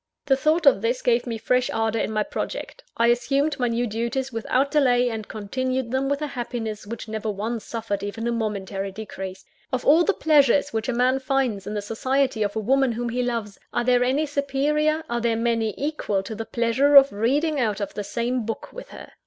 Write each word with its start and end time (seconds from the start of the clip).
The 0.25 0.35
thought 0.35 0.65
of 0.65 0.81
this 0.81 1.03
gave 1.03 1.27
me 1.27 1.37
fresh 1.37 1.69
ardour 1.69 2.01
in 2.01 2.11
my 2.11 2.23
project; 2.23 2.83
I 2.97 3.09
assumed 3.09 3.59
my 3.59 3.67
new 3.67 3.85
duties 3.85 4.33
without 4.33 4.71
delay, 4.71 5.11
and 5.11 5.27
continued 5.27 5.91
them 5.91 6.09
with 6.09 6.23
a 6.23 6.33
happiness 6.33 6.87
which 6.87 7.07
never 7.07 7.29
once 7.29 7.63
suffered 7.65 8.01
even 8.01 8.27
a 8.27 8.31
momentary 8.31 8.91
decrease. 8.91 9.45
Of 9.71 9.85
all 9.85 10.03
the 10.03 10.15
pleasures 10.15 10.73
which 10.73 10.89
a 10.89 10.91
man 10.91 11.19
finds 11.19 11.67
in 11.67 11.75
the 11.75 11.83
society 11.83 12.41
of 12.41 12.55
a 12.55 12.59
woman 12.59 12.93
whom 12.93 13.09
he 13.09 13.21
loves, 13.21 13.59
are 13.73 13.83
there 13.83 14.03
any 14.03 14.25
superior, 14.25 15.03
are 15.07 15.21
there 15.21 15.35
many 15.35 15.75
equal, 15.77 16.23
to 16.23 16.33
the 16.33 16.45
pleasure 16.45 16.95
of 16.95 17.13
reading 17.13 17.59
out 17.59 17.79
of 17.79 17.93
the 17.93 18.03
same 18.03 18.43
book 18.43 18.73
with 18.73 18.89
her? 18.89 19.11